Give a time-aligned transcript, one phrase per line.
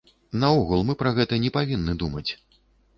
[0.43, 2.29] Наогул, мы пра гэта не павінны думаць.